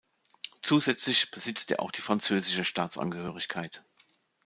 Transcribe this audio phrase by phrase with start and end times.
[0.63, 3.83] Zusätzlich besitzt er auch die französische Staatsangehörigkeit.